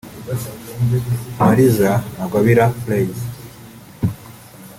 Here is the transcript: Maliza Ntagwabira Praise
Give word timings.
Maliza 1.37 1.91
Ntagwabira 2.13 2.65
Praise 2.83 3.23